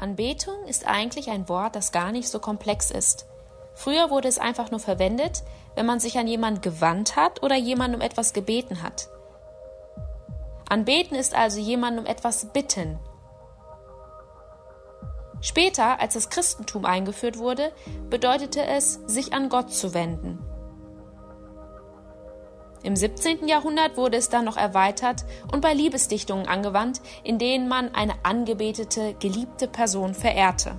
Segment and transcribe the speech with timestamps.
[0.00, 3.26] Anbetung ist eigentlich ein Wort, das gar nicht so komplex ist.
[3.74, 5.42] Früher wurde es einfach nur verwendet,
[5.74, 9.08] wenn man sich an jemanden gewandt hat oder jemanden um etwas gebeten hat.
[10.68, 12.98] Anbeten ist also jemanden um etwas bitten.
[15.40, 17.72] Später, als das Christentum eingeführt wurde,
[18.08, 20.38] bedeutete es, sich an Gott zu wenden.
[22.82, 23.46] Im 17.
[23.46, 29.14] Jahrhundert wurde es dann noch erweitert und bei Liebesdichtungen angewandt, in denen man eine angebetete,
[29.20, 30.76] geliebte Person verehrte.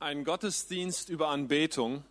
[0.00, 2.04] Ein Gottesdienst über Anbetung.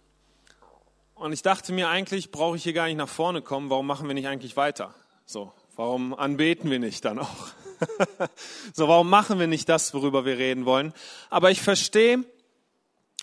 [1.16, 3.70] Und ich dachte mir, eigentlich brauche ich hier gar nicht nach vorne kommen.
[3.70, 4.94] Warum machen wir nicht eigentlich weiter?
[5.26, 7.52] So, warum anbeten wir nicht dann auch?
[8.74, 10.94] so, warum machen wir nicht das, worüber wir reden wollen?
[11.30, 12.24] Aber ich verstehe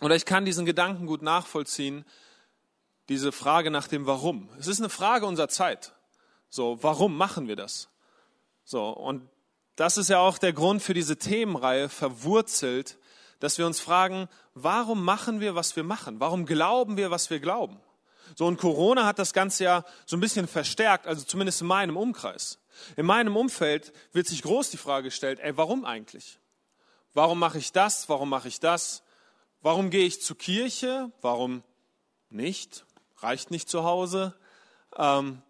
[0.01, 2.05] oder ich kann diesen Gedanken gut nachvollziehen,
[3.09, 4.49] diese Frage nach dem Warum.
[4.59, 5.93] Es ist eine Frage unserer Zeit.
[6.51, 7.89] So, warum machen wir das?
[8.65, 9.29] So, und
[9.77, 12.99] das ist ja auch der Grund für diese Themenreihe, verwurzelt,
[13.41, 16.21] dass wir uns fragen, warum machen wir, was wir machen?
[16.21, 17.81] Warum glauben wir, was wir glauben?
[18.35, 21.97] So, und Corona hat das Ganze ja so ein bisschen verstärkt, also zumindest in meinem
[21.97, 22.59] Umkreis.
[22.97, 26.39] In meinem Umfeld wird sich groß die Frage gestellt, ey, warum eigentlich?
[27.15, 28.09] Warum mache ich das?
[28.09, 29.03] Warum mache ich das?
[29.61, 31.11] Warum gehe ich zur Kirche?
[31.21, 31.63] Warum
[32.31, 32.85] nicht?
[33.19, 34.39] Reicht nicht zu Hause?
[34.97, 35.43] Ähm,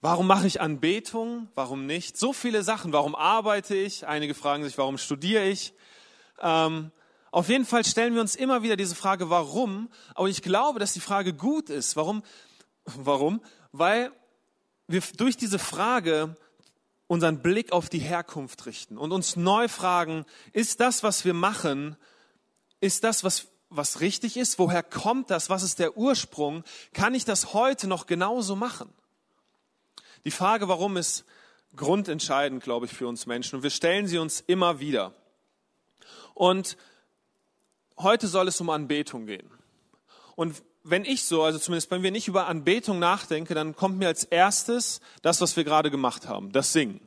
[0.00, 1.48] warum mache ich Anbetung?
[1.54, 2.16] Warum nicht?
[2.16, 2.92] So viele Sachen.
[2.92, 4.06] Warum arbeite ich?
[4.06, 5.74] Einige fragen sich, warum studiere ich?
[6.40, 6.92] Ähm,
[7.32, 9.88] auf jeden Fall stellen wir uns immer wieder diese Frage, warum?
[10.14, 11.96] Aber ich glaube, dass die Frage gut ist.
[11.96, 12.22] Warum?
[12.84, 13.40] Warum?
[13.72, 14.12] Weil
[14.86, 16.36] wir durch diese Frage
[17.12, 20.24] unseren Blick auf die Herkunft richten und uns neu fragen,
[20.54, 21.96] ist das, was wir machen,
[22.80, 24.58] ist das, was, was richtig ist?
[24.58, 25.50] Woher kommt das?
[25.50, 26.64] Was ist der Ursprung?
[26.94, 28.90] Kann ich das heute noch genauso machen?
[30.24, 31.26] Die Frage, warum, ist
[31.76, 33.56] grundentscheidend, glaube ich, für uns Menschen.
[33.56, 35.12] Und wir stellen sie uns immer wieder.
[36.32, 36.78] Und
[37.98, 39.50] heute soll es um Anbetung gehen.
[40.34, 44.08] Und wenn ich so, also zumindest wenn wir nicht über Anbetung nachdenke, dann kommt mir
[44.08, 47.00] als erstes das, was wir gerade gemacht haben, das Singen.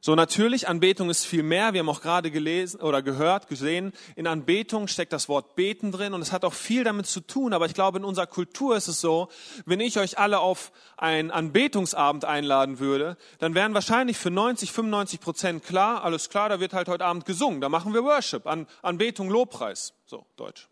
[0.00, 1.72] So natürlich, Anbetung ist viel mehr.
[1.72, 6.14] Wir haben auch gerade gelesen oder gehört, gesehen, in Anbetung steckt das Wort beten drin
[6.14, 7.52] und es hat auch viel damit zu tun.
[7.52, 9.28] Aber ich glaube, in unserer Kultur ist es so,
[9.66, 15.20] wenn ich euch alle auf einen Anbetungsabend einladen würde, dann wären wahrscheinlich für 90, 95
[15.20, 17.60] Prozent klar, alles klar, da wird halt heute Abend gesungen.
[17.60, 19.94] Da machen wir Worship, An Anbetung, Lobpreis.
[20.06, 20.68] So, Deutsch.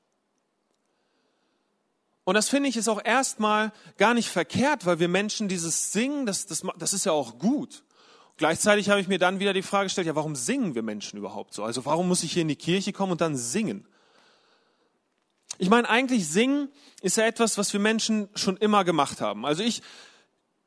[2.26, 6.26] Und das finde ich ist auch erstmal gar nicht verkehrt, weil wir Menschen dieses Singen,
[6.26, 7.84] das, das, das ist ja auch gut.
[8.37, 11.54] Gleichzeitig habe ich mir dann wieder die Frage gestellt, ja, warum singen wir Menschen überhaupt
[11.54, 11.62] so?
[11.62, 13.87] Also warum muss ich hier in die Kirche kommen und dann singen?
[15.59, 16.69] Ich meine, eigentlich singen
[17.00, 19.47] ist ja etwas, was wir Menschen schon immer gemacht haben.
[19.47, 19.81] Also ich,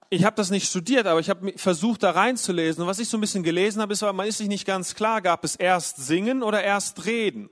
[0.09, 2.83] ich habe das nicht studiert, aber ich habe versucht, da reinzulesen.
[2.83, 5.21] Und was ich so ein bisschen gelesen habe, ist, man ist sich nicht ganz klar,
[5.21, 7.49] gab es erst Singen oder erst Reden?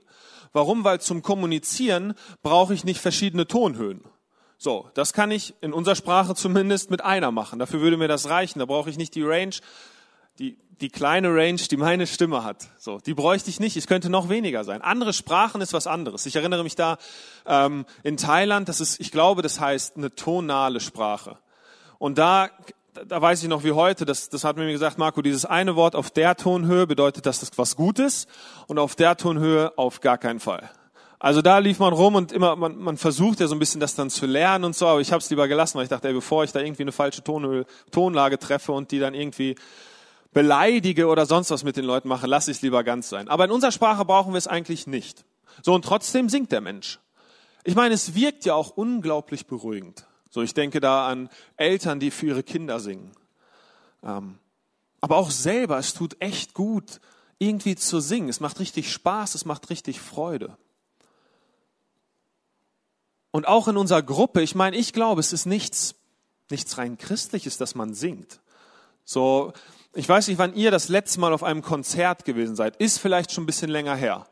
[0.52, 0.84] Warum?
[0.84, 4.02] Weil zum Kommunizieren brauche ich nicht verschiedene Tonhöhen.
[4.56, 7.60] So, das kann ich in unserer Sprache zumindest mit einer machen.
[7.60, 8.58] Dafür würde mir das reichen.
[8.58, 9.54] Da brauche ich nicht die Range,
[10.40, 12.66] die, die kleine Range, die meine Stimme hat.
[12.76, 13.76] So, die bräuchte ich nicht.
[13.76, 14.82] Es könnte noch weniger sein.
[14.82, 16.26] Andere Sprachen ist was anderes.
[16.26, 16.98] Ich erinnere mich da
[17.46, 18.68] ähm, in Thailand.
[18.68, 21.38] Das ist, ich glaube, das heißt eine tonale Sprache.
[21.98, 22.50] Und da
[23.06, 25.94] da weiß ich noch wie heute, das, das hat mir gesagt, Marco, dieses eine Wort
[25.94, 28.26] auf der Tonhöhe bedeutet, dass das was Gutes
[28.66, 30.70] und auf der Tonhöhe auf gar keinen Fall.
[31.20, 33.96] Also da lief man rum und immer, man, man versucht ja so ein bisschen das
[33.96, 36.14] dann zu lernen und so, aber ich habe es lieber gelassen, weil ich dachte, ey,
[36.14, 39.56] bevor ich da irgendwie eine falsche Tonhöhe, Tonlage treffe und die dann irgendwie
[40.32, 43.28] beleidige oder sonst was mit den Leuten mache, lasse ich es lieber ganz sein.
[43.28, 45.24] Aber in unserer Sprache brauchen wir es eigentlich nicht.
[45.62, 47.00] So, und trotzdem singt der Mensch.
[47.64, 50.06] Ich meine, es wirkt ja auch unglaublich beruhigend.
[50.30, 53.12] So, ich denke da an Eltern, die für ihre Kinder singen.
[54.02, 54.38] Ähm,
[55.00, 57.00] aber auch selber, es tut echt gut,
[57.38, 58.28] irgendwie zu singen.
[58.28, 60.56] Es macht richtig Spaß, es macht richtig Freude.
[63.30, 65.94] Und auch in unserer Gruppe, ich meine, ich glaube, es ist nichts,
[66.50, 68.40] nichts rein christliches, dass man singt.
[69.04, 69.52] So,
[69.94, 72.76] ich weiß nicht, wann ihr das letzte Mal auf einem Konzert gewesen seid.
[72.76, 74.26] Ist vielleicht schon ein bisschen länger her.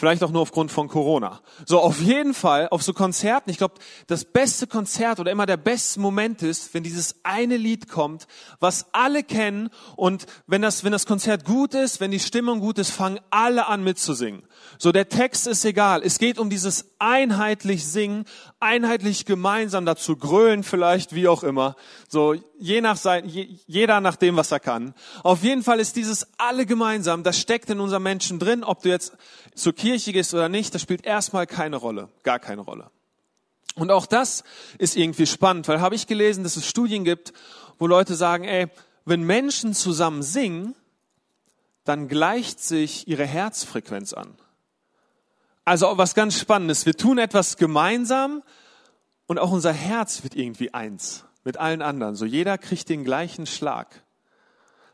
[0.00, 1.42] Vielleicht auch nur aufgrund von Corona.
[1.66, 3.74] So, auf jeden Fall, auf so Konzerten, ich glaube,
[4.06, 8.26] das beste Konzert oder immer der beste Moment ist, wenn dieses eine Lied kommt,
[8.60, 12.78] was alle kennen und wenn das, wenn das Konzert gut ist, wenn die Stimmung gut
[12.78, 14.42] ist, fangen alle an mitzusingen.
[14.78, 16.00] So, der Text ist egal.
[16.02, 18.24] Es geht um dieses einheitlich Singen,
[18.60, 21.76] einheitlich gemeinsam dazu grölen vielleicht, wie auch immer.
[22.08, 24.94] So, je nach sein, je, jeder nach dem, was er kann.
[25.22, 28.90] Auf jeden Fall ist dieses alle gemeinsam, das steckt in unserem Menschen drin, ob du
[28.90, 29.12] jetzt
[29.54, 32.90] zur Kirche gehst oder nicht, das spielt erstmal keine Rolle, gar keine Rolle.
[33.76, 34.44] Und auch das
[34.78, 37.32] ist irgendwie spannend, weil habe ich gelesen, dass es Studien gibt,
[37.78, 38.66] wo Leute sagen, ey,
[39.04, 40.74] wenn Menschen zusammen singen,
[41.84, 44.36] dann gleicht sich ihre Herzfrequenz an.
[45.64, 46.86] Also was ganz Spannendes.
[46.86, 48.42] Wir tun etwas gemeinsam
[49.26, 52.16] und auch unser Herz wird irgendwie eins mit allen anderen.
[52.16, 54.04] So jeder kriegt den gleichen Schlag.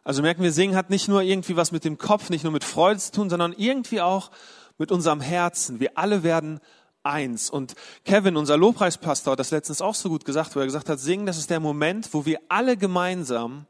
[0.05, 2.65] Also merken wir, Singen hat nicht nur irgendwie was mit dem Kopf, nicht nur mit
[2.65, 4.31] Freude zu tun, sondern irgendwie auch
[4.79, 5.81] mit unserem Herzen.
[5.81, 6.61] Wir alle werden
[7.03, 7.51] eins.
[7.51, 7.75] Und
[8.05, 11.27] Kevin, unser Lobpreispastor, hat das letztens auch so gut gesagt, wo er gesagt hat, Singen,
[11.27, 13.67] das ist der Moment, wo wir alle gemeinsam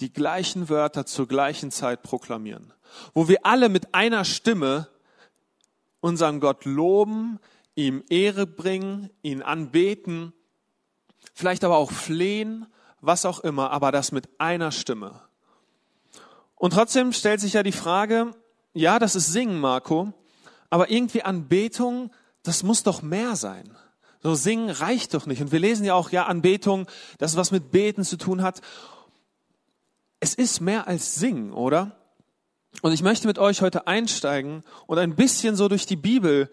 [0.00, 2.72] die gleichen Wörter zur gleichen Zeit proklamieren.
[3.12, 4.88] Wo wir alle mit einer Stimme
[6.00, 7.38] unseren Gott loben,
[7.74, 10.32] ihm Ehre bringen, ihn anbeten,
[11.34, 12.66] vielleicht aber auch flehen,
[13.00, 15.22] was auch immer, aber das mit einer Stimme.
[16.54, 18.32] Und trotzdem stellt sich ja die Frage,
[18.74, 20.12] ja, das ist Singen, Marco,
[20.68, 22.10] aber irgendwie Anbetung,
[22.42, 23.76] das muss doch mehr sein.
[24.22, 25.40] So singen reicht doch nicht.
[25.40, 26.86] Und wir lesen ja auch, ja, Anbetung,
[27.18, 28.60] das was mit Beten zu tun hat.
[30.20, 31.99] Es ist mehr als Singen, oder?
[32.82, 36.50] Und ich möchte mit euch heute einsteigen und ein bisschen so durch die Bibel,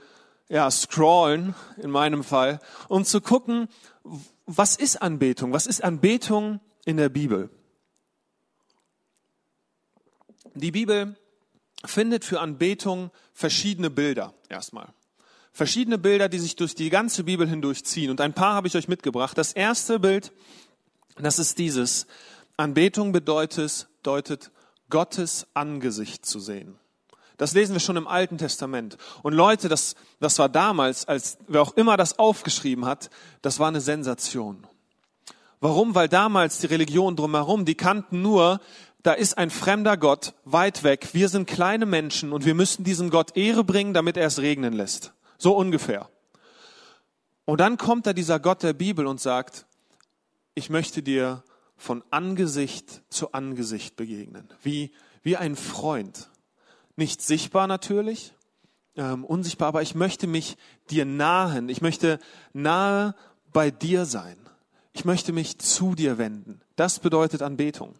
[0.49, 3.67] ja, scrollen, in meinem Fall, um zu gucken,
[4.45, 5.53] was ist Anbetung?
[5.53, 7.49] Was ist Anbetung in der Bibel?
[10.53, 11.15] Die Bibel
[11.85, 14.93] findet für Anbetung verschiedene Bilder erstmal.
[15.51, 18.11] Verschiedene Bilder, die sich durch die ganze Bibel hindurchziehen.
[18.11, 19.37] Und ein paar habe ich euch mitgebracht.
[19.37, 20.31] Das erste Bild,
[21.17, 22.07] das ist dieses.
[22.57, 24.51] Anbetung bedeutet, deutet
[24.89, 26.77] Gottes Angesicht zu sehen.
[27.37, 28.97] Das lesen wir schon im Alten Testament.
[29.21, 33.11] Und Leute, das, das war damals, als wer auch immer das aufgeschrieben hat,
[33.43, 34.65] das war eine Sensation.
[35.59, 35.93] Warum?
[35.95, 38.59] Weil damals die Religion drumherum, die kannten nur,
[39.03, 41.09] da ist ein fremder Gott weit weg.
[41.13, 44.73] Wir sind kleine Menschen und wir müssen diesem Gott Ehre bringen, damit er es regnen
[44.73, 45.13] lässt.
[45.37, 46.09] So ungefähr.
[47.45, 49.65] Und dann kommt da dieser Gott der Bibel und sagt,
[50.55, 51.43] ich möchte dir
[51.77, 54.49] von Angesicht zu Angesicht begegnen.
[54.61, 54.91] Wie,
[55.23, 56.29] wie ein Freund.
[56.95, 58.33] Nicht sichtbar natürlich,
[58.95, 60.57] ähm, unsichtbar, aber ich möchte mich
[60.89, 61.69] dir nahen.
[61.69, 62.19] Ich möchte
[62.53, 63.15] nahe
[63.53, 64.37] bei dir sein.
[64.93, 66.61] Ich möchte mich zu dir wenden.
[66.75, 67.95] Das bedeutet Anbetung.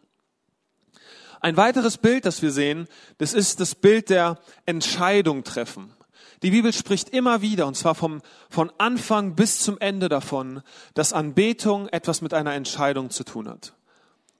[1.39, 2.87] Ein weiteres Bild, das wir sehen,
[3.19, 5.93] das ist das Bild der Entscheidung treffen.
[6.43, 10.61] Die Bibel spricht immer wieder, und zwar vom, von Anfang bis zum Ende davon,
[10.93, 13.73] dass Anbetung etwas mit einer Entscheidung zu tun hat.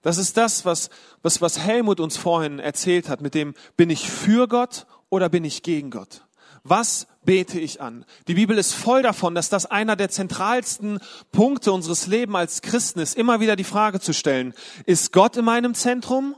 [0.02, 0.90] Das ist das, was,
[1.22, 5.44] was, was Helmut uns vorhin erzählt hat, mit dem, bin ich für Gott oder bin
[5.44, 6.22] ich gegen Gott?
[6.62, 8.04] Was bete ich an?
[8.28, 11.00] Die Bibel ist voll davon, dass das einer der zentralsten
[11.32, 14.54] Punkte unseres Lebens als Christen ist, immer wieder die Frage zu stellen,
[14.86, 16.36] ist Gott in meinem Zentrum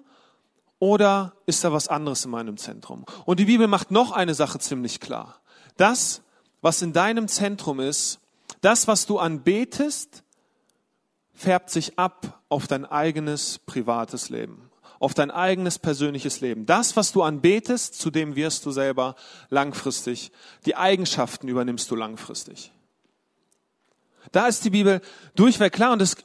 [0.78, 3.04] oder ist da was anderes in meinem Zentrum?
[3.26, 5.40] Und die Bibel macht noch eine Sache ziemlich klar.
[5.80, 6.20] Das,
[6.60, 8.20] was in deinem Zentrum ist,
[8.60, 10.22] das, was du anbetest,
[11.32, 16.66] färbt sich ab auf dein eigenes privates Leben, auf dein eigenes persönliches Leben.
[16.66, 19.16] Das, was du anbetest, zu dem wirst du selber
[19.48, 20.32] langfristig.
[20.66, 22.72] Die Eigenschaften übernimmst du langfristig.
[24.32, 25.00] Da ist die Bibel
[25.34, 26.16] durchweg klar und das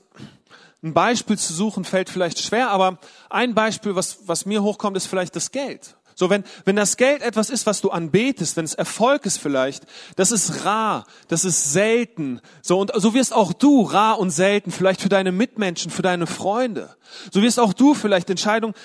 [0.84, 3.00] ein Beispiel zu suchen fällt vielleicht schwer, aber
[3.30, 5.96] ein Beispiel, was, was mir hochkommt, ist vielleicht das Geld.
[6.16, 9.84] So, wenn, wenn das Geld etwas ist, was du anbetest, wenn es Erfolg ist vielleicht,
[10.16, 12.40] das ist rar, das ist selten.
[12.62, 16.26] So, und so wirst auch du rar und selten, vielleicht für deine Mitmenschen, für deine
[16.26, 16.96] Freunde.
[17.32, 18.76] So wirst auch du vielleicht Entscheidungen,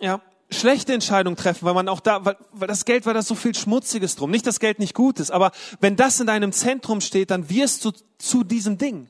[0.00, 3.36] ja, schlechte Entscheidungen treffen, weil man auch da, weil, weil das Geld, weil da so
[3.36, 4.32] viel Schmutziges drum.
[4.32, 7.84] Nicht, dass Geld nicht gut ist, aber wenn das in deinem Zentrum steht, dann wirst
[7.84, 9.08] du zu diesem Ding.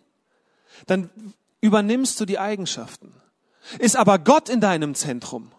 [0.86, 1.10] Dann
[1.62, 3.14] übernimmst du die Eigenschaften.
[3.78, 5.52] Ist aber Gott in deinem Zentrum,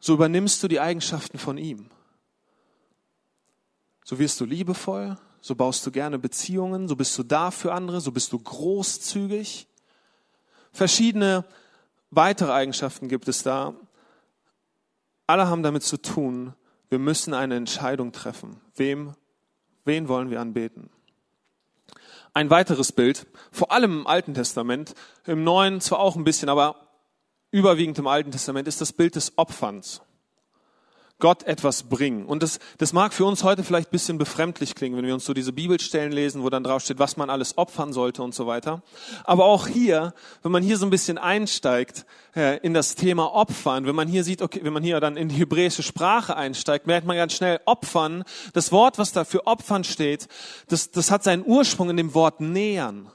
[0.00, 1.90] so übernimmst du die Eigenschaften von ihm.
[4.04, 8.00] So wirst du liebevoll, so baust du gerne Beziehungen, so bist du da für andere,
[8.00, 9.66] so bist du großzügig.
[10.72, 11.44] Verschiedene
[12.10, 13.74] weitere Eigenschaften gibt es da.
[15.26, 16.54] Alle haben damit zu tun,
[16.88, 18.60] wir müssen eine Entscheidung treffen.
[18.76, 19.14] Wem,
[19.84, 20.88] wen wollen wir anbeten?
[22.32, 24.94] Ein weiteres Bild, vor allem im Alten Testament,
[25.26, 26.87] im Neuen zwar auch ein bisschen, aber
[27.50, 30.02] überwiegend im Alten Testament, ist das Bild des Opferns.
[31.20, 32.26] Gott etwas bringen.
[32.26, 35.24] Und das, das mag für uns heute vielleicht ein bisschen befremdlich klingen, wenn wir uns
[35.24, 38.82] so diese Bibelstellen lesen, wo dann draufsteht, was man alles opfern sollte und so weiter.
[39.24, 43.84] Aber auch hier, wenn man hier so ein bisschen einsteigt äh, in das Thema Opfern,
[43.86, 47.06] wenn man hier sieht, okay, wenn man hier dann in die hebräische Sprache einsteigt, merkt
[47.06, 50.28] man ganz schnell, Opfern, das Wort, was da für Opfern steht,
[50.68, 53.10] das, das hat seinen Ursprung in dem Wort nähern.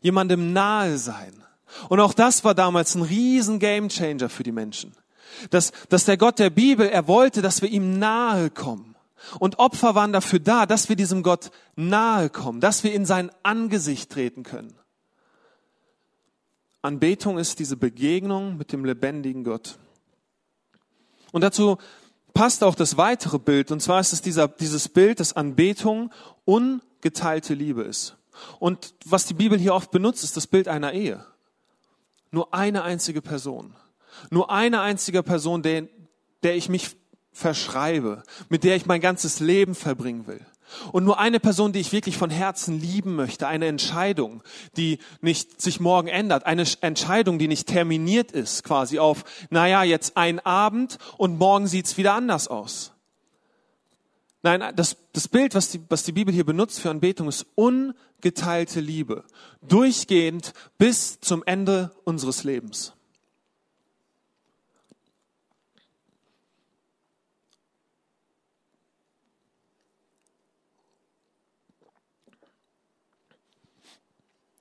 [0.00, 1.44] Jemandem nahe sein.
[1.88, 4.92] Und auch das war damals ein riesen Gamechanger für die Menschen.
[5.50, 8.96] Dass, dass der Gott der Bibel, er wollte, dass wir ihm nahe kommen.
[9.38, 13.30] Und Opfer waren dafür da, dass wir diesem Gott nahe kommen, dass wir in sein
[13.42, 14.74] Angesicht treten können.
[16.82, 19.78] Anbetung ist diese Begegnung mit dem lebendigen Gott.
[21.32, 21.76] Und dazu
[22.32, 26.10] passt auch das weitere Bild, und zwar ist es dieser, dieses Bild, dass Anbetung
[26.44, 28.16] ungeteilte Liebe ist.
[28.58, 31.24] Und was die Bibel hier oft benutzt, ist das Bild einer Ehe.
[32.30, 33.74] Nur eine einzige Person.
[34.30, 35.88] Nur eine einzige Person, der,
[36.42, 36.96] der ich mich
[37.32, 40.44] verschreibe, mit der ich mein ganzes Leben verbringen will.
[40.92, 44.42] Und nur eine Person, die ich wirklich von Herzen lieben möchte, eine Entscheidung,
[44.76, 50.16] die nicht sich morgen ändert, eine Entscheidung, die nicht terminiert ist, quasi auf, naja, jetzt
[50.16, 52.92] ein Abend und morgen sieht's wieder anders aus.
[54.42, 58.80] Nein, das, das Bild, was die, was die Bibel hier benutzt für Anbetung, ist ungeteilte
[58.80, 59.24] Liebe.
[59.60, 62.94] Durchgehend bis zum Ende unseres Lebens.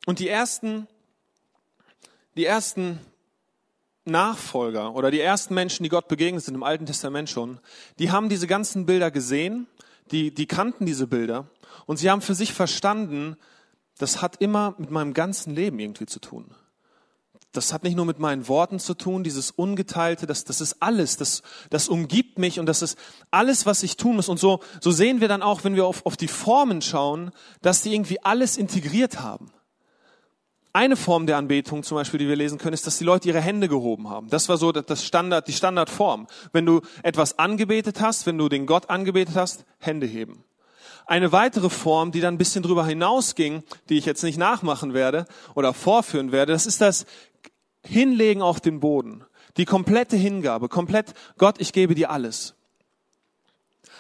[0.06, 0.88] Und die ersten,
[2.36, 3.00] die ersten
[4.10, 7.60] Nachfolger oder die ersten Menschen, die Gott begegnet sind im Alten Testament schon,
[8.00, 9.68] die haben diese ganzen Bilder gesehen,
[10.12, 11.48] die, die kannten diese Bilder
[11.86, 13.38] und sie haben für sich verstanden,
[13.98, 16.52] das hat immer mit meinem ganzen Leben irgendwie zu tun.
[17.52, 21.18] Das hat nicht nur mit meinen Worten zu tun, dieses Ungeteilte, das, das ist alles,
[21.18, 22.98] das, das umgibt mich und das ist
[23.32, 24.30] alles, was ich tun muss.
[24.30, 27.82] Und so, so sehen wir dann auch, wenn wir auf, auf die Formen schauen, dass
[27.82, 29.52] die irgendwie alles integriert haben.
[30.72, 33.42] Eine Form der Anbetung zum Beispiel, die wir lesen können, ist, dass die Leute ihre
[33.42, 34.30] Hände gehoben haben.
[34.30, 36.28] Das war so das Standard, die Standardform.
[36.52, 40.44] Wenn du etwas angebetet hast, wenn du den Gott angebetet hast, Hände heben.
[41.08, 45.26] Eine weitere Form, die dann ein bisschen drüber hinausging, die ich jetzt nicht nachmachen werde
[45.56, 47.08] oder vorführen werde, das ist das
[47.84, 49.26] Hinlegen auf den Boden.
[49.58, 52.54] Die komplette Hingabe, komplett Gott, ich gebe dir alles.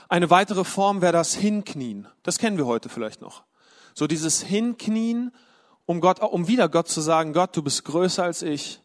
[0.08, 2.08] Eine weitere Form wäre das Hinknien.
[2.22, 3.44] Das kennen wir heute vielleicht noch.
[3.96, 5.32] So dieses Hinknien
[5.90, 8.80] um Gott, um wieder Gott zu sagen, Gott, du bist größer als ich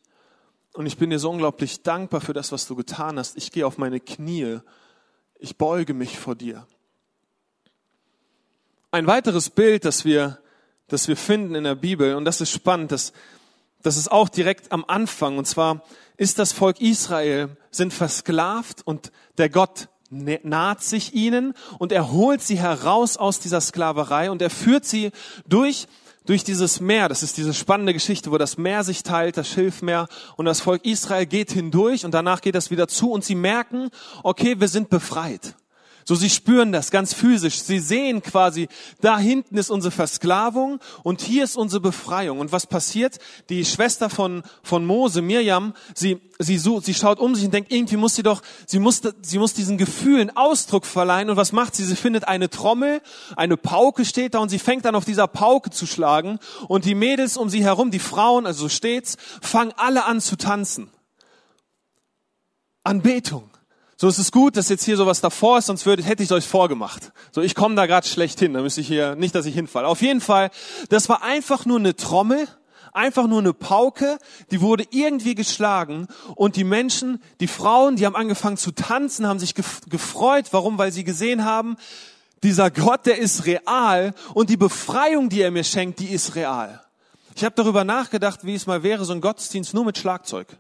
[0.72, 3.36] und ich bin dir so unglaublich dankbar für das, was du getan hast.
[3.36, 4.60] Ich gehe auf meine Knie.
[5.38, 6.66] Ich beuge mich vor dir.
[8.90, 10.38] Ein weiteres Bild, das wir,
[10.88, 13.12] das wir finden in der Bibel, und das ist spannend, das,
[13.82, 15.84] das ist auch direkt am Anfang, und zwar
[16.16, 22.40] ist das Volk Israel, sind versklavt und der Gott naht sich ihnen und er holt
[22.40, 25.10] sie heraus aus dieser Sklaverei und er führt sie
[25.46, 25.86] durch
[26.26, 30.08] durch dieses Meer, das ist diese spannende Geschichte, wo das Meer sich teilt, das Schilfmeer,
[30.36, 33.90] und das Volk Israel geht hindurch und danach geht das wieder zu und sie merken,
[34.22, 35.54] okay, wir sind befreit.
[36.04, 37.60] So, sie spüren das ganz physisch.
[37.62, 38.68] Sie sehen quasi,
[39.00, 42.40] da hinten ist unsere Versklavung und hier ist unsere Befreiung.
[42.40, 43.18] Und was passiert?
[43.48, 47.72] Die Schwester von, von Mose, Mirjam, sie, sie, sucht, sie schaut um sich und denkt,
[47.72, 51.30] irgendwie muss sie doch, sie muss, sie muss diesen Gefühlen Ausdruck verleihen.
[51.30, 51.84] Und was macht sie?
[51.84, 53.00] Sie findet eine Trommel,
[53.34, 56.38] eine Pauke steht da und sie fängt an auf dieser Pauke zu schlagen.
[56.68, 60.36] Und die Mädels um sie herum, die Frauen, also so steht's, fangen alle an zu
[60.36, 60.90] tanzen.
[62.82, 63.53] Anbetung.
[64.04, 66.32] So es ist gut, dass jetzt hier sowas davor ist, sonst würde, hätte ich es
[66.32, 67.10] euch vorgemacht.
[67.32, 69.88] So, ich komme da gerade schlecht hin, da müsste ich hier, nicht, dass ich hinfalle.
[69.88, 70.50] Auf jeden Fall,
[70.90, 72.46] das war einfach nur eine Trommel,
[72.92, 74.18] einfach nur eine Pauke,
[74.50, 79.38] die wurde irgendwie geschlagen und die Menschen, die Frauen, die haben angefangen zu tanzen, haben
[79.38, 80.48] sich gefreut.
[80.50, 80.76] Warum?
[80.76, 81.78] Weil sie gesehen haben,
[82.42, 86.84] dieser Gott, der ist real und die Befreiung, die er mir schenkt, die ist real.
[87.36, 90.58] Ich habe darüber nachgedacht, wie es mal wäre, so ein Gottesdienst nur mit Schlagzeug.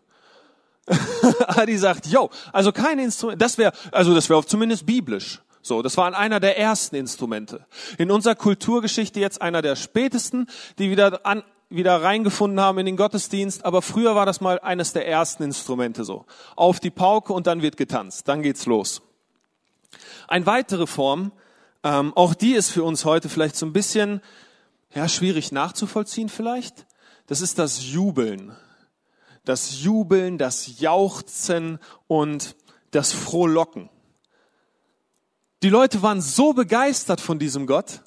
[1.46, 5.40] Adi sagt, yo, also kein Instrument, das wäre, also das wäre zumindest biblisch.
[5.62, 7.64] So, das war einer der ersten Instrumente.
[7.96, 10.46] In unserer Kulturgeschichte jetzt einer der spätesten,
[10.78, 14.92] die wieder an, wieder reingefunden haben in den Gottesdienst, aber früher war das mal eines
[14.92, 16.26] der ersten Instrumente so.
[16.54, 19.00] Auf die Pauke und dann wird getanzt, dann geht's los.
[20.28, 21.32] Eine weitere Form,
[21.82, 24.20] ähm, auch die ist für uns heute vielleicht so ein bisschen
[24.94, 26.86] ja, schwierig nachzuvollziehen vielleicht.
[27.26, 28.54] Das ist das Jubeln
[29.44, 32.56] das Jubeln, das Jauchzen und
[32.90, 33.90] das Frohlocken.
[35.62, 38.02] Die Leute waren so begeistert von diesem Gott,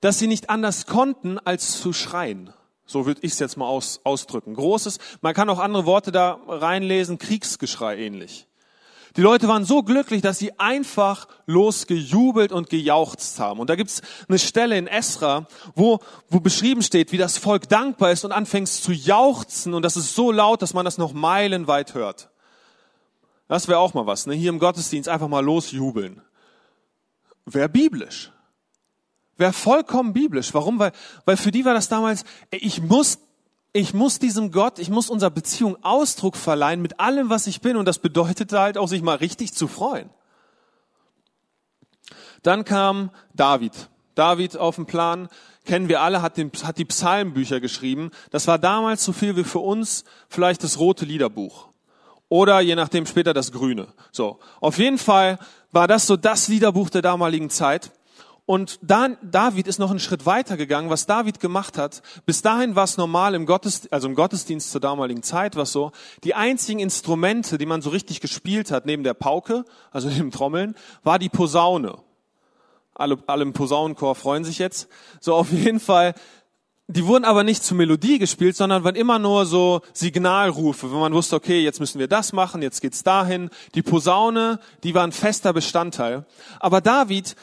[0.00, 2.52] dass sie nicht anders konnten, als zu schreien.
[2.86, 4.54] So würde ich es jetzt mal aus, ausdrücken.
[4.54, 8.48] Großes, man kann auch andere Worte da reinlesen, Kriegsgeschrei ähnlich.
[9.16, 13.58] Die Leute waren so glücklich, dass sie einfach losgejubelt und gejauchzt haben.
[13.58, 15.98] Und da gibt's eine Stelle in Esra, wo,
[16.28, 19.74] wo beschrieben steht, wie das Volk dankbar ist und anfängt zu jauchzen.
[19.74, 22.30] Und das ist so laut, dass man das noch meilenweit hört.
[23.48, 24.34] Das wäre auch mal was, ne?
[24.34, 26.22] hier im Gottesdienst einfach mal losjubeln.
[27.46, 28.30] Wäre biblisch.
[29.36, 30.54] Wäre vollkommen biblisch.
[30.54, 30.78] Warum?
[30.78, 30.92] Weil,
[31.24, 33.18] weil für die war das damals, ich muss
[33.72, 37.76] ich muss diesem Gott, ich muss unserer Beziehung Ausdruck verleihen mit allem, was ich bin.
[37.76, 40.10] Und das bedeutet halt auch, sich mal richtig zu freuen.
[42.42, 43.88] Dann kam David.
[44.14, 45.28] David auf den Plan,
[45.64, 48.10] kennen wir alle, hat, den, hat die Psalmbücher geschrieben.
[48.30, 51.68] Das war damals so viel wie für uns vielleicht das rote Liederbuch.
[52.28, 53.88] Oder je nachdem später das grüne.
[54.12, 54.38] So.
[54.60, 55.38] Auf jeden Fall
[55.72, 57.92] war das so das Liederbuch der damaligen Zeit.
[58.50, 60.90] Und dann, David ist noch einen Schritt weiter gegangen.
[60.90, 64.80] Was David gemacht hat, bis dahin war es normal im Gottesdienst, also im Gottesdienst zur
[64.80, 65.92] damaligen Zeit war es so,
[66.24, 70.74] die einzigen Instrumente, die man so richtig gespielt hat, neben der Pauke, also dem Trommeln,
[71.04, 71.98] war die Posaune.
[72.92, 74.88] Alle, alle im Posaunenchor freuen sich jetzt.
[75.20, 76.14] So auf jeden Fall
[76.92, 81.12] die wurden aber nicht zur Melodie gespielt, sondern waren immer nur so Signalrufe, wenn man
[81.12, 83.48] wusste, okay, jetzt müssen wir das machen, jetzt geht's dahin.
[83.76, 86.26] Die Posaune, die war ein fester Bestandteil.
[86.58, 87.36] Aber David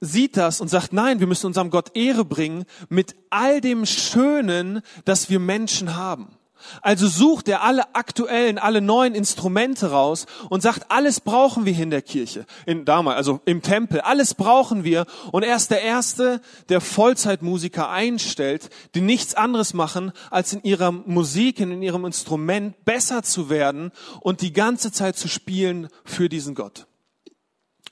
[0.00, 4.80] sieht das und sagt, nein, wir müssen unserem Gott Ehre bringen mit all dem Schönen,
[5.04, 6.36] das wir Menschen haben.
[6.82, 11.90] Also sucht er alle aktuellen, alle neuen Instrumente raus und sagt, alles brauchen wir in
[11.90, 15.06] der Kirche, in damals, also im Tempel, alles brauchen wir.
[15.32, 20.92] Und er ist der Erste, der Vollzeitmusiker einstellt, die nichts anderes machen, als in ihrer
[20.92, 23.90] Musik, in ihrem Instrument besser zu werden
[24.20, 26.86] und die ganze Zeit zu spielen für diesen Gott.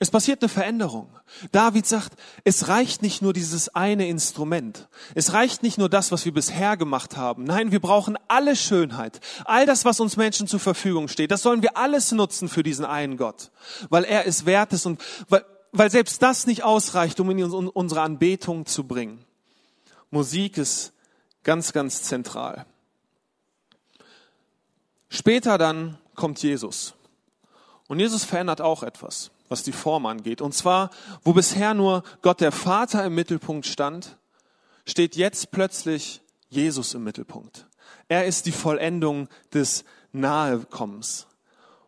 [0.01, 1.09] Es passiert eine Veränderung.
[1.51, 2.13] David sagt,
[2.45, 4.87] es reicht nicht nur dieses eine Instrument.
[5.13, 7.43] Es reicht nicht nur das, was wir bisher gemacht haben.
[7.43, 9.19] Nein, wir brauchen alle Schönheit.
[9.43, 12.85] All das, was uns Menschen zur Verfügung steht, das sollen wir alles nutzen für diesen
[12.85, 13.51] einen Gott.
[13.89, 18.01] Weil er es wert ist und weil, weil selbst das nicht ausreicht, um in unsere
[18.01, 19.25] Anbetung zu bringen.
[20.11, 20.93] Musik ist
[21.43, 22.65] ganz, ganz zentral.
[25.09, 26.93] Später dann kommt Jesus.
[27.89, 30.41] Und Jesus verändert auch etwas was die Form angeht.
[30.41, 30.91] Und zwar,
[31.23, 34.17] wo bisher nur Gott der Vater im Mittelpunkt stand,
[34.85, 37.67] steht jetzt plötzlich Jesus im Mittelpunkt.
[38.07, 41.27] Er ist die Vollendung des Nahekommens.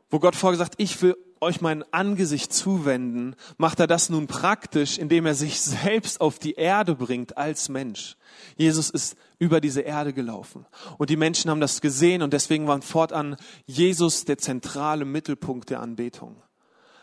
[0.09, 5.25] Wo Gott vorgesagt, ich will euch mein Angesicht zuwenden, macht er das nun praktisch, indem
[5.25, 8.15] er sich selbst auf die Erde bringt als Mensch.
[8.57, 10.67] Jesus ist über diese Erde gelaufen.
[10.99, 15.79] Und die Menschen haben das gesehen und deswegen war fortan Jesus der zentrale Mittelpunkt der
[15.79, 16.43] Anbetung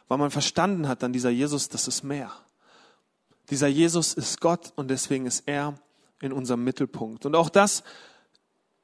[0.09, 2.33] weil man verstanden hat, dann dieser Jesus, das ist mehr.
[3.51, 5.75] Dieser Jesus ist Gott und deswegen ist er
[6.21, 7.25] in unserem Mittelpunkt.
[7.25, 7.83] Und auch das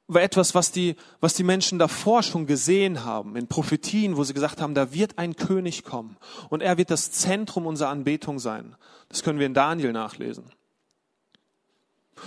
[0.07, 4.33] war etwas, was die, was die Menschen davor schon gesehen haben, in Prophetien, wo sie
[4.33, 6.17] gesagt haben, da wird ein König kommen
[6.49, 8.75] und er wird das Zentrum unserer Anbetung sein.
[9.09, 10.45] Das können wir in Daniel nachlesen.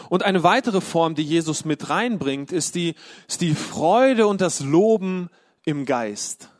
[0.08, 2.94] Und eine weitere Form, die Jesus mit reinbringt, ist die,
[3.26, 5.30] ist die Freude und das Loben
[5.64, 6.50] im Geist.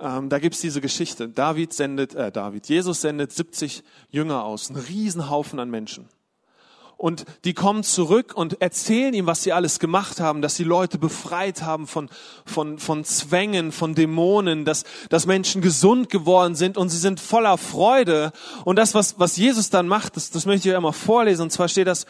[0.00, 1.28] Ähm, da gibt's diese Geschichte.
[1.28, 6.08] David sendet, äh, David, Jesus sendet 70 Jünger aus, einen Riesenhaufen an Menschen.
[6.96, 10.98] Und die kommen zurück und erzählen ihm, was sie alles gemacht haben, dass sie Leute
[10.98, 12.10] befreit haben von,
[12.44, 17.56] von, von Zwängen, von Dämonen, dass, dass Menschen gesund geworden sind und sie sind voller
[17.56, 18.32] Freude.
[18.64, 21.42] Und das, was, was Jesus dann macht, das, das möchte ich euch einmal vorlesen.
[21.42, 22.04] Und zwar steht das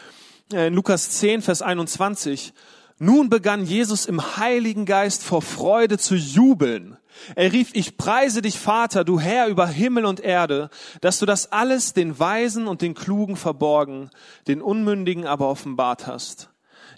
[0.51, 2.51] in Lukas 10, Vers 21.
[2.97, 6.97] Nun begann Jesus im Heiligen Geist vor Freude zu jubeln
[7.35, 10.69] er rief, ich preise dich, Vater, du Herr über Himmel und Erde,
[11.01, 14.09] dass du das alles den Weisen und den Klugen verborgen,
[14.47, 16.49] den Unmündigen aber offenbart hast.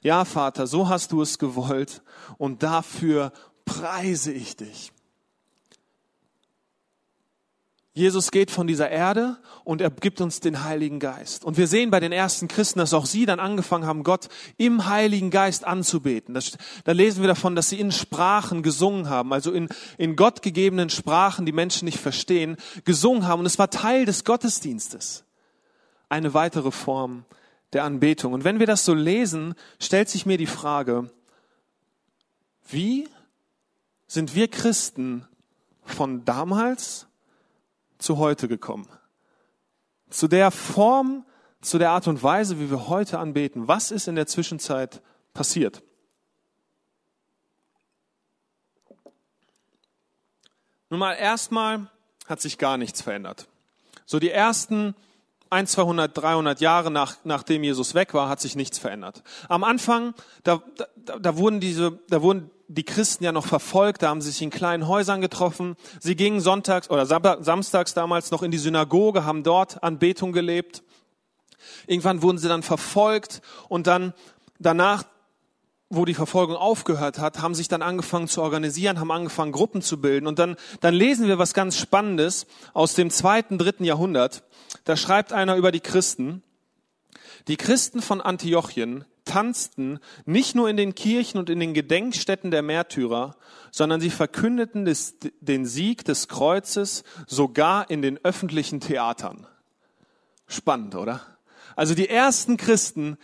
[0.02, 2.02] Ja, Vater, so hast du es gewollt
[2.38, 3.32] und dafür
[3.66, 4.92] preise ich dich.
[7.94, 11.44] Jesus geht von dieser Erde und er gibt uns den Heiligen Geist.
[11.44, 14.86] Und wir sehen bei den ersten Christen, dass auch sie dann angefangen haben, Gott im
[14.88, 16.34] Heiligen Geist anzubeten.
[16.34, 20.42] Das, da lesen wir davon, dass sie in Sprachen gesungen haben, also in, in Gott
[20.42, 23.42] gegebenen Sprachen, die Menschen nicht verstehen, gesungen haben.
[23.42, 25.26] Und es war Teil des Gottesdienstes.
[26.08, 27.26] Eine weitere Form
[27.74, 28.32] der Anbetung.
[28.32, 31.12] Und wenn wir das so lesen, stellt sich mir die Frage,
[32.70, 33.10] wie
[34.08, 35.28] sind wir Christen
[35.84, 37.08] von damals
[38.02, 38.88] zu heute gekommen.
[40.10, 41.26] Zu der Form,
[41.62, 43.68] zu der Art und Weise, wie wir heute anbeten.
[43.68, 45.02] Was ist in der Zwischenzeit
[45.34, 45.84] passiert?
[50.90, 51.90] Nun mal, erstmal
[52.28, 53.48] hat sich gar nichts verändert.
[54.06, 54.94] So die ersten
[55.50, 59.24] 1, 200, 300 Jahre nach, nachdem Jesus weg war, hat sich nichts verändert.
[59.48, 60.62] Am Anfang, da,
[60.98, 64.42] da, da wurden diese, da wurden die Christen ja noch verfolgt, da haben sie sich
[64.42, 65.76] in kleinen Häusern getroffen.
[66.00, 70.84] Sie gingen sonntags oder samstags damals noch in die Synagoge, haben dort Anbetung gelebt.
[71.86, 74.14] Irgendwann wurden sie dann verfolgt und dann
[74.60, 75.04] danach,
[75.90, 80.00] wo die Verfolgung aufgehört hat, haben sich dann angefangen zu organisieren, haben angefangen Gruppen zu
[80.00, 84.44] bilden und dann, dann lesen wir was ganz Spannendes aus dem zweiten, dritten Jahrhundert.
[84.86, 86.42] Da schreibt einer über die Christen.
[87.50, 92.62] Die Christen von Antiochien tanzten nicht nur in den Kirchen und in den Gedenkstätten der
[92.62, 93.36] Märtyrer,
[93.72, 99.48] sondern sie verkündeten des, den Sieg des Kreuzes sogar in den öffentlichen Theatern.
[100.48, 101.22] Spannend, oder?
[101.76, 103.18] Also die ersten Christen,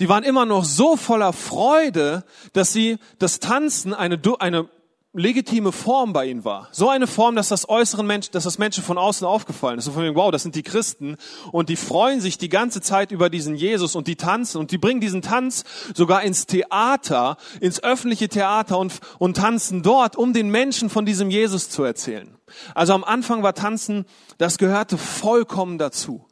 [0.00, 4.68] die waren immer noch so voller Freude, dass sie das Tanzen eine, eine
[5.14, 6.68] legitime Form bei ihnen war.
[6.72, 9.84] So eine Form, dass das äußeren Menschen, dass das Menschen von außen aufgefallen ist.
[9.84, 11.16] So von wow, das sind die Christen
[11.50, 14.78] und die freuen sich die ganze Zeit über diesen Jesus und die tanzen und die
[14.78, 20.48] bringen diesen Tanz sogar ins Theater, ins öffentliche Theater und, und tanzen dort, um den
[20.50, 22.38] Menschen von diesem Jesus zu erzählen.
[22.74, 24.06] Also am Anfang war Tanzen,
[24.38, 26.26] das gehörte vollkommen dazu.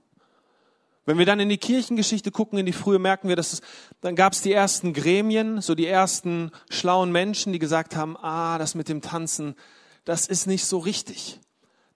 [1.10, 3.62] Wenn wir dann in die Kirchengeschichte gucken, in die frühe, merken wir, dass es,
[4.00, 8.58] dann gab es die ersten Gremien, so die ersten schlauen Menschen, die gesagt haben, ah,
[8.58, 9.56] das mit dem Tanzen,
[10.04, 11.40] das ist nicht so richtig.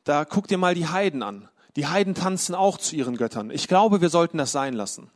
[0.03, 1.49] Da guck dir mal die Heiden an.
[1.77, 3.53] Die Heiden tanzen auch zu ihren Göttern.
[3.53, 5.13] Ich glaube, wir sollten das sein lassen.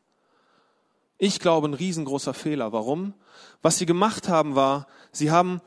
[1.19, 2.73] Ich glaube, ein riesengroßer Fehler.
[2.73, 3.15] Warum?
[3.63, 5.61] Was sie gemacht haben, war, sie haben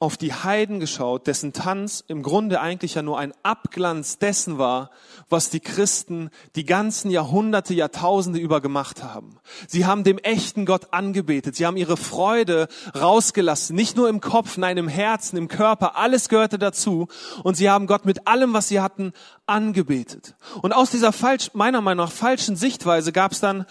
[0.00, 4.90] auf die Heiden geschaut, dessen Tanz im Grunde eigentlich ja nur ein Abglanz dessen war,
[5.28, 9.38] was die Christen die ganzen Jahrhunderte, Jahrtausende über gemacht haben.
[9.66, 11.56] Sie haben dem echten Gott angebetet.
[11.56, 13.74] Sie haben ihre Freude rausgelassen.
[13.74, 15.96] Nicht nur im Kopf, nein, im Herzen, im Körper.
[15.96, 17.08] Alles gehörte dazu.
[17.42, 19.12] Und sie haben Gott mit allem, was sie hatten,
[19.46, 20.36] angebetet.
[20.62, 23.66] Und aus dieser falsch, meiner Meinung nach falschen Sichtweise gab es dann,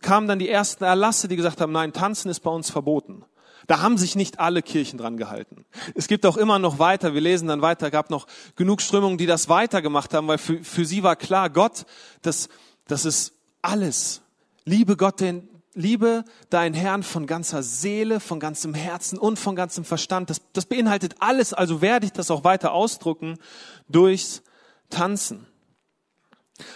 [0.00, 3.24] kamen dann die ersten Erlasse, die gesagt haben, nein, tanzen ist bei uns verboten.
[3.66, 5.64] Da haben sich nicht alle Kirchen dran gehalten.
[5.94, 9.26] Es gibt auch immer noch weiter, wir lesen dann weiter, gab noch genug Strömungen, die
[9.26, 11.86] das weitergemacht haben, weil für, für sie war klar, Gott,
[12.22, 12.48] das,
[12.86, 14.22] das ist alles.
[14.64, 19.84] Liebe Gott, den, liebe deinen Herrn von ganzer Seele, von ganzem Herzen und von ganzem
[19.84, 20.30] Verstand.
[20.30, 23.38] Das, das beinhaltet alles, also werde ich das auch weiter ausdrucken
[23.88, 24.42] durchs
[24.90, 25.46] Tanzen.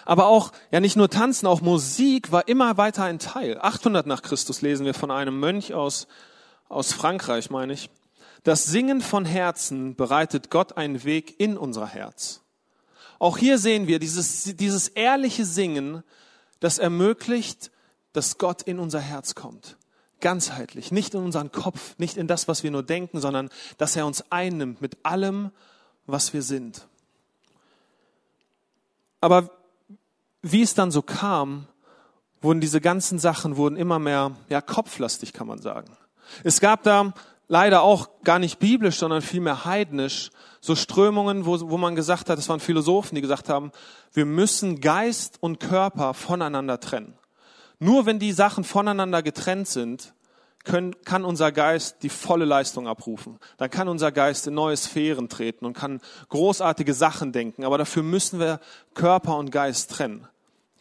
[0.04, 3.58] Aber auch, ja nicht nur Tanzen, auch Musik war immer weiter ein Teil.
[3.60, 6.06] 800 nach Christus lesen wir von einem Mönch aus
[6.68, 7.90] aus Frankreich, meine ich.
[8.42, 12.42] Das Singen von Herzen bereitet Gott einen Weg in unser Herz.
[13.18, 16.02] Auch hier sehen wir dieses, dieses ehrliche Singen,
[16.61, 17.70] das ermöglicht,
[18.12, 19.76] dass Gott in unser Herz kommt.
[20.20, 24.07] Ganzheitlich, nicht in unseren Kopf, nicht in das, was wir nur denken, sondern dass er
[24.07, 25.50] uns einnimmt mit allem,
[26.07, 26.87] was wir sind.
[29.20, 29.50] Aber
[30.42, 31.66] wie es dann so kam,
[32.40, 35.96] wurden diese ganzen Sachen wurden immer mehr ja kopflastig, kann man sagen.
[36.44, 37.12] Es gab da
[37.48, 42.38] leider auch gar nicht biblisch, sondern vielmehr heidnisch so Strömungen, wo, wo man gesagt hat,
[42.38, 43.70] es waren Philosophen, die gesagt haben,
[44.12, 47.14] wir müssen Geist und Körper voneinander trennen.
[47.78, 50.14] Nur wenn die Sachen voneinander getrennt sind,
[50.64, 53.38] können, kann unser Geist die volle Leistung abrufen.
[53.58, 57.64] Dann kann unser Geist in neue Sphären treten und kann großartige Sachen denken.
[57.64, 58.58] Aber dafür müssen wir
[58.94, 60.26] Körper und Geist trennen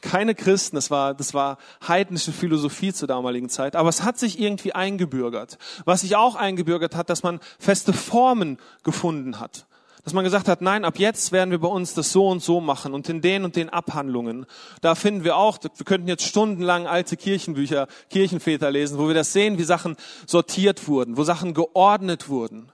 [0.06, 4.39] keine Christen, das war, das war heidnische Philosophie zur damaligen Zeit, aber es hat sich
[4.39, 5.58] irgendwie eingebürgert.
[5.84, 9.65] Was sich auch eingebürgert hat, dass man feste Formen gefunden hat.
[10.04, 12.62] Dass man gesagt hat, nein, ab jetzt werden wir bei uns das so und so
[12.62, 14.46] machen und in den und den Abhandlungen.
[14.82, 19.34] Da finden wir auch, wir könnten jetzt stundenlang alte Kirchenbücher, Kirchenväter lesen, wo wir das
[19.34, 19.96] sehen, wie Sachen
[20.28, 22.72] sortiert wurden, wo Sachen geordnet wurden.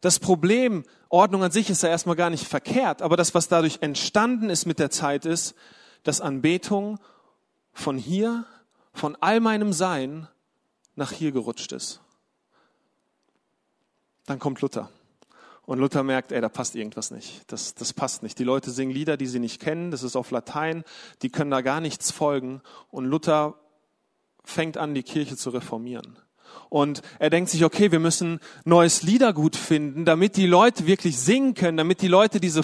[0.00, 3.78] Das Problem, Ordnung an sich ist ja erstmal gar nicht verkehrt, aber das, was dadurch
[3.80, 5.56] entstanden ist mit der Zeit, ist,
[6.04, 7.00] dass Anbetung
[7.72, 8.46] von hier,
[8.92, 10.28] von all meinem Sein
[10.94, 12.00] nach hier gerutscht ist.
[14.26, 14.90] Dann kommt Luther.
[15.66, 17.42] Und Luther merkt, ey, da passt irgendwas nicht.
[17.50, 18.38] Das, das passt nicht.
[18.38, 19.90] Die Leute singen Lieder, die sie nicht kennen.
[19.90, 20.84] Das ist auf Latein.
[21.22, 22.60] Die können da gar nichts folgen.
[22.90, 23.58] Und Luther
[24.44, 26.18] fängt an, die Kirche zu reformieren.
[26.68, 31.54] Und er denkt sich, okay, wir müssen neues Liedergut finden, damit die Leute wirklich singen
[31.54, 32.62] können, damit die Leute diese,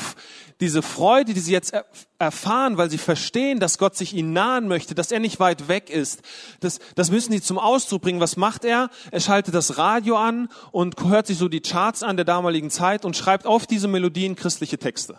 [0.61, 1.72] diese Freude, die sie jetzt
[2.18, 5.90] erfahren, weil sie verstehen, dass Gott sich ihnen nahen möchte, dass er nicht weit weg
[5.90, 6.22] ist,
[6.61, 8.20] das, das müssen die zum Ausdruck bringen.
[8.20, 8.90] Was macht er?
[9.11, 13.05] Er schaltet das Radio an und hört sich so die Charts an der damaligen Zeit
[13.05, 15.18] und schreibt auf diese Melodien christliche Texte.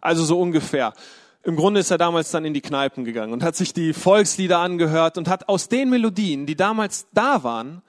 [0.00, 0.94] Also so ungefähr.
[1.44, 4.58] Im Grunde ist er damals dann in die Kneipen gegangen und hat sich die Volkslieder
[4.58, 7.82] angehört und hat aus den Melodien, die damals da waren,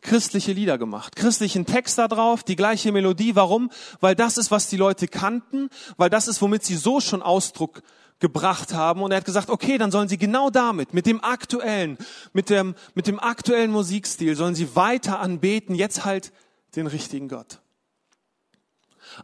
[0.00, 1.16] christliche Lieder gemacht.
[1.16, 3.34] Christlichen Text da drauf, die gleiche Melodie.
[3.34, 3.70] Warum?
[4.00, 7.82] Weil das ist, was die Leute kannten, weil das ist, womit sie so schon Ausdruck
[8.20, 9.02] gebracht haben.
[9.02, 11.98] Und er hat gesagt, okay, dann sollen sie genau damit, mit dem aktuellen,
[12.32, 16.32] mit dem, mit dem aktuellen Musikstil, sollen sie weiter anbeten, jetzt halt
[16.76, 17.60] den richtigen Gott.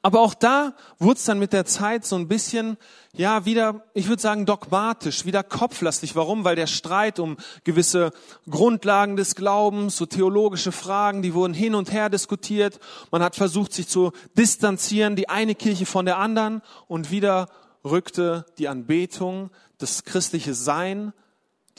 [0.03, 2.77] Aber auch da wurde es dann mit der Zeit so ein bisschen,
[3.13, 6.17] ja, wieder, ich würde sagen, dogmatisch, wieder kopflastig.
[6.17, 6.45] Warum?
[6.45, 8.13] Weil der Streit um gewisse
[8.49, 12.79] Grundlagen des Glaubens, so theologische Fragen, die wurden hin und her diskutiert.
[13.11, 16.63] Man hat versucht, sich zu distanzieren, die eine Kirche von der anderen.
[16.89, 17.49] Und wieder
[17.85, 21.13] rückte die Anbetung, das christliche Sein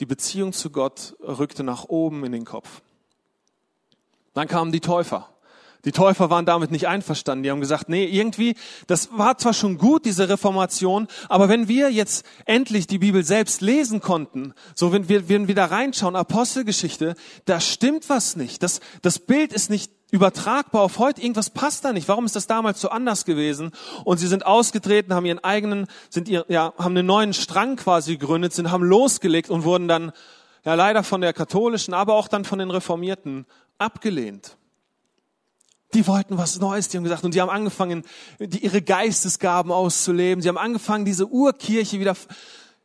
[0.00, 2.82] Die Beziehung zu Gott rückte nach oben in den Kopf.
[4.34, 5.31] Dann kamen die Täufer.
[5.84, 7.42] Die Täufer waren damit nicht einverstanden.
[7.42, 8.54] Die haben gesagt, nee, irgendwie,
[8.86, 13.60] das war zwar schon gut, diese Reformation, aber wenn wir jetzt endlich die Bibel selbst
[13.60, 17.16] lesen konnten, so wenn wir, wenn wir da reinschauen, Apostelgeschichte,
[17.46, 18.62] da stimmt was nicht.
[18.62, 21.20] Das, das Bild ist nicht übertragbar auf heute.
[21.20, 22.06] Irgendwas passt da nicht.
[22.06, 23.72] Warum ist das damals so anders gewesen?
[24.04, 28.18] Und sie sind ausgetreten, haben ihren eigenen, sind ihr, ja, haben einen neuen Strang quasi
[28.18, 30.12] gegründet, sind, haben losgelegt und wurden dann,
[30.64, 33.46] ja, leider von der katholischen, aber auch dann von den Reformierten
[33.78, 34.56] abgelehnt.
[35.94, 38.04] Die wollten was Neues, die haben gesagt, und die haben angefangen,
[38.38, 40.42] die, ihre Geistesgaben auszuleben.
[40.42, 42.16] Sie haben angefangen, diese Urkirche wieder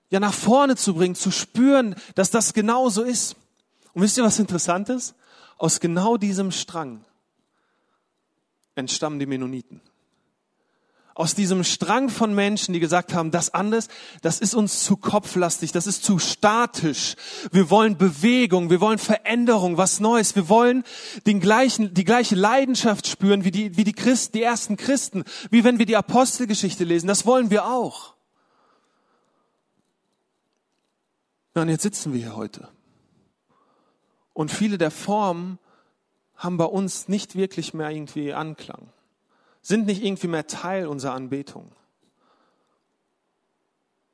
[0.10, 3.36] ja, nach vorne zu bringen, zu spüren, dass das genau so ist.
[3.94, 5.16] Und wisst ihr, was interessant ist?
[5.58, 7.04] Aus genau diesem Strang
[8.76, 9.82] entstammen die Mennoniten
[11.18, 13.88] aus diesem Strang von Menschen, die gesagt haben, das anders,
[14.22, 17.16] das ist uns zu kopflastig, das ist zu statisch.
[17.52, 20.36] Wir wollen Bewegung, wir wollen Veränderung, was Neues.
[20.36, 20.84] Wir wollen
[21.26, 25.64] den gleichen, die gleiche Leidenschaft spüren wie die, wie die Christen, die ersten Christen, wie
[25.64, 27.08] wenn wir die Apostelgeschichte lesen.
[27.08, 28.14] Das wollen wir auch.
[31.56, 32.68] Ja, und jetzt sitzen wir hier heute.
[34.34, 35.58] Und viele der Formen
[36.36, 38.92] haben bei uns nicht wirklich mehr irgendwie Anklang
[39.68, 41.74] sind nicht irgendwie mehr Teil unserer Anbetung.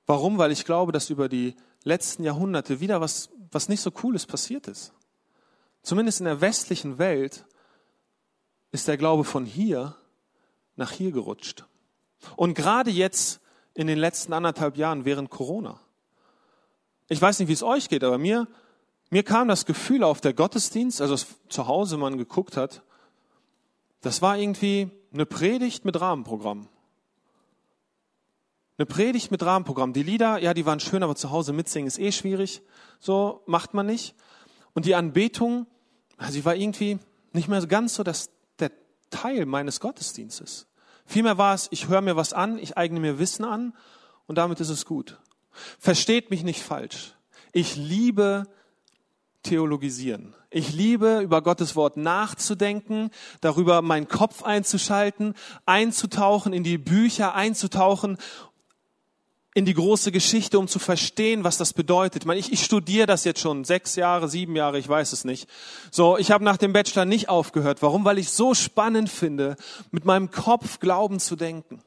[0.07, 0.39] Warum?
[0.39, 4.67] Weil ich glaube, dass über die letzten Jahrhunderte wieder was, was nicht so Cooles passiert
[4.67, 4.93] ist.
[5.83, 7.45] Zumindest in der westlichen Welt
[8.71, 9.95] ist der Glaube von hier
[10.75, 11.65] nach hier gerutscht.
[12.35, 13.39] Und gerade jetzt
[13.75, 15.79] in den letzten anderthalb Jahren während Corona.
[17.09, 18.47] Ich weiß nicht, wie es euch geht, aber mir,
[19.11, 21.15] mir kam das Gefühl auf der Gottesdienst, also
[21.47, 22.81] zu Hause man geguckt hat,
[24.03, 26.67] das war irgendwie, eine Predigt mit Rahmenprogramm.
[28.77, 29.93] Eine Predigt mit Rahmenprogramm.
[29.93, 32.61] Die Lieder, ja, die waren schön, aber zu Hause mitsingen ist eh schwierig.
[32.99, 34.15] So macht man nicht.
[34.73, 35.67] Und die Anbetung,
[36.29, 36.99] sie war irgendwie
[37.31, 38.71] nicht mehr ganz so das, der
[39.09, 40.67] Teil meines Gottesdienstes.
[41.05, 43.73] Vielmehr war es, ich höre mir was an, ich eigne mir Wissen an
[44.25, 45.17] und damit ist es gut.
[45.79, 47.13] Versteht mich nicht falsch.
[47.51, 48.47] Ich liebe
[49.43, 50.33] theologisieren.
[50.49, 53.09] Ich liebe, über Gottes Wort nachzudenken,
[53.41, 58.17] darüber meinen Kopf einzuschalten, einzutauchen in die Bücher, einzutauchen
[59.55, 62.25] in die große Geschichte, um zu verstehen, was das bedeutet.
[62.25, 65.47] Ich, ich studiere das jetzt schon sechs Jahre, sieben Jahre, ich weiß es nicht.
[65.91, 67.81] So, ich habe nach dem Bachelor nicht aufgehört.
[67.81, 68.03] Warum?
[68.03, 69.55] Weil ich so spannend finde,
[69.91, 71.83] mit meinem Kopf Glauben zu denken.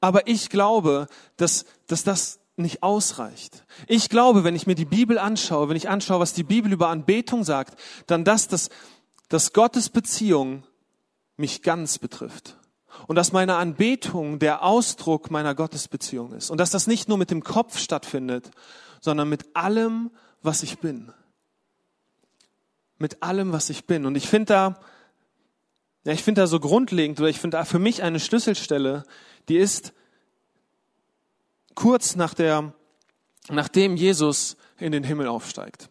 [0.00, 3.64] Aber ich glaube, dass, dass das nicht ausreicht.
[3.86, 6.88] Ich glaube, wenn ich mir die Bibel anschaue, wenn ich anschaue, was die Bibel über
[6.88, 8.70] Anbetung sagt, dann das, dass,
[9.28, 10.64] dass Gottes Beziehung
[11.36, 12.56] mich ganz betrifft.
[13.06, 16.50] Und dass meine Anbetung der Ausdruck meiner Gottesbeziehung ist.
[16.50, 18.50] Und dass das nicht nur mit dem Kopf stattfindet,
[19.00, 20.10] sondern mit allem,
[20.42, 21.12] was ich bin.
[22.98, 24.06] Mit allem, was ich bin.
[24.06, 24.80] Und ich finde da,
[26.04, 29.04] ja, ich finde da so grundlegend, oder ich finde da für mich eine Schlüsselstelle,
[29.48, 29.92] die ist,
[31.76, 32.72] kurz nach der,
[33.48, 35.88] nachdem Jesus in den Himmel aufsteigt.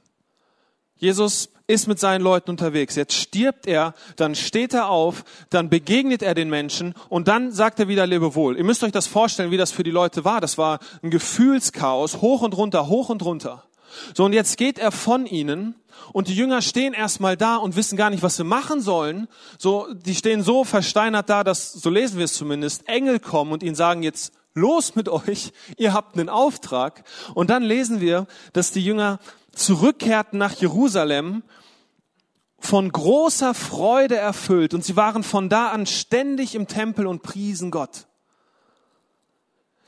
[0.97, 2.95] Jesus ist mit seinen Leuten unterwegs.
[2.95, 7.79] Jetzt stirbt er, dann steht er auf, dann begegnet er den Menschen und dann sagt
[7.79, 8.57] er wieder Lebewohl.
[8.57, 10.41] Ihr müsst euch das vorstellen, wie das für die Leute war.
[10.41, 13.63] Das war ein Gefühlschaos, hoch und runter, hoch und runter.
[14.13, 15.75] So, und jetzt geht er von ihnen
[16.11, 19.27] und die Jünger stehen erstmal da und wissen gar nicht, was sie machen sollen.
[19.57, 23.63] So, die stehen so versteinert da, dass, so lesen wir es zumindest, Engel kommen und
[23.63, 27.03] ihnen sagen jetzt, los mit euch, ihr habt einen Auftrag.
[27.35, 29.19] Und dann lesen wir, dass die Jünger
[29.51, 31.43] zurückkehrten nach Jerusalem
[32.57, 37.69] von großer Freude erfüllt und sie waren von da an ständig im Tempel und priesen
[37.69, 38.07] Gott.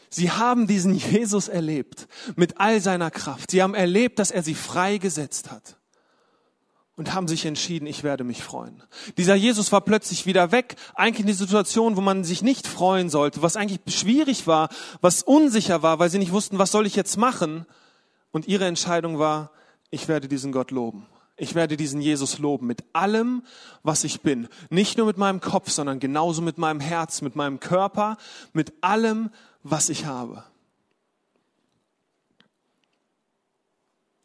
[0.09, 3.51] Sie haben diesen Jesus erlebt mit all seiner Kraft.
[3.51, 5.76] Sie haben erlebt, dass er sie freigesetzt hat
[6.97, 8.83] und haben sich entschieden, ich werde mich freuen.
[9.17, 13.09] Dieser Jesus war plötzlich wieder weg, eigentlich in die Situation, wo man sich nicht freuen
[13.09, 16.95] sollte, was eigentlich schwierig war, was unsicher war, weil sie nicht wussten, was soll ich
[16.95, 17.65] jetzt machen?
[18.31, 19.51] Und ihre Entscheidung war,
[19.91, 21.05] ich werde diesen Gott loben.
[21.37, 23.43] Ich werde diesen Jesus loben mit allem,
[23.83, 24.47] was ich bin.
[24.71, 28.17] Nicht nur mit meinem Kopf, sondern genauso mit meinem Herz, mit meinem Körper,
[28.53, 29.29] mit allem,
[29.61, 30.43] was ich habe.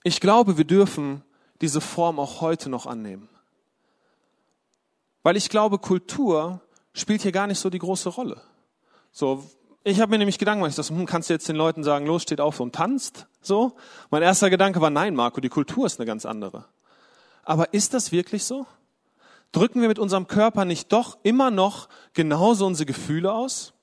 [0.05, 1.23] Ich glaube, wir dürfen
[1.63, 3.29] diese Form auch heute noch annehmen.
[5.23, 6.61] Weil ich glaube, Kultur
[6.93, 8.43] spielt hier gar nicht so die große Rolle.
[9.13, 9.45] So,
[9.85, 12.23] ich habe mir nämlich Gedanken gemacht, das hm, kannst du jetzt den Leuten sagen, los,
[12.23, 13.77] steht auf und tanzt, so.
[14.11, 16.67] Mein erster Gedanke war, nein, Marco, die Kultur ist eine ganz andere.
[17.45, 18.67] Aber ist das wirklich so?
[19.53, 23.75] Drücken wir mit unserem Körper nicht doch immer noch genauso unsere Gefühle aus?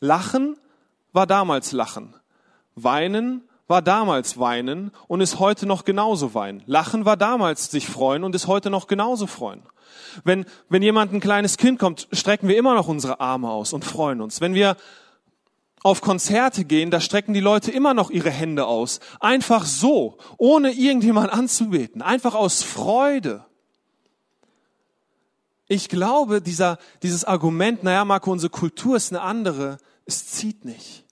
[0.00, 0.56] Lachen
[1.12, 2.14] war damals Lachen.
[2.74, 6.62] Weinen war damals weinen und ist heute noch genauso weinen.
[6.66, 9.62] Lachen war damals sich freuen und ist heute noch genauso freuen.
[10.24, 13.84] Wenn, wenn jemand ein kleines Kind kommt, strecken wir immer noch unsere Arme aus und
[13.84, 14.40] freuen uns.
[14.40, 14.76] Wenn wir
[15.82, 19.00] auf Konzerte gehen, da strecken die Leute immer noch ihre Hände aus.
[19.20, 22.02] Einfach so, ohne irgendjemand anzubeten.
[22.02, 23.44] Einfach aus Freude.
[25.68, 29.76] Ich glaube, dieser, dieses Argument, naja, Marco, unsere Kultur ist eine andere,
[30.06, 31.04] es zieht nicht.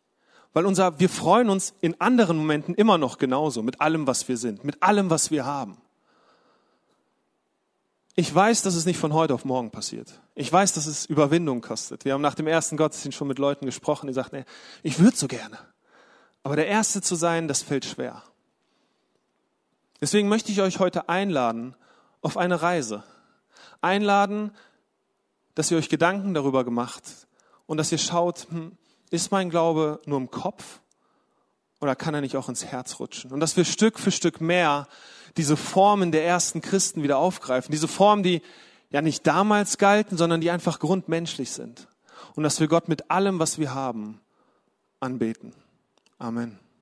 [0.57, 4.39] Weil unser, wir freuen uns in anderen Momenten immer noch genauso, mit allem, was wir
[4.39, 5.77] sind, mit allem, was wir haben.
[8.15, 10.19] Ich weiß, dass es nicht von heute auf morgen passiert.
[10.35, 12.07] Ich weiß, dass es Überwindung kostet.
[12.07, 14.45] Wir haben nach dem ersten Gottesdienst schon mit Leuten gesprochen, die sagten, nee,
[14.83, 15.59] ich würde so gerne.
[16.43, 18.23] Aber der Erste zu sein, das fällt schwer.
[20.01, 21.77] Deswegen möchte ich euch heute einladen
[22.23, 23.05] auf eine Reise.
[23.83, 24.53] Einladen,
[25.55, 27.03] dass ihr euch Gedanken darüber gemacht
[27.67, 28.79] und dass ihr schaut, hm,
[29.11, 30.81] ist mein Glaube nur im Kopf
[31.81, 33.33] oder kann er nicht auch ins Herz rutschen?
[33.33, 34.89] Und dass wir Stück für Stück mehr
[35.37, 37.73] diese Formen der ersten Christen wieder aufgreifen.
[37.73, 38.43] Diese Formen, die
[38.91, 41.89] ja nicht damals galten, sondern die einfach grundmenschlich sind.
[42.35, 44.21] Und dass wir Gott mit allem, was wir haben,
[45.01, 45.53] anbeten.
[46.19, 46.59] Amen.